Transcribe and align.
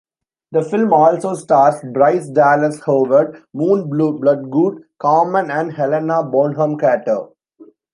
The 0.51 0.63
film 0.63 0.91
also 0.93 1.35
stars 1.35 1.75
Bryce 1.93 2.27
Dallas 2.27 2.81
Howard, 2.87 3.43
Moon 3.53 3.87
Bloodgood, 3.87 4.83
Common 4.97 5.51
and 5.51 5.71
Helena 5.73 6.23
Bonham 6.23 6.75
Carter. 6.79 7.27